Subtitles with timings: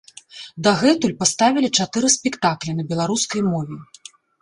[0.67, 3.83] Дагэтуль паставілі чатыры спектаклі на беларускай мове.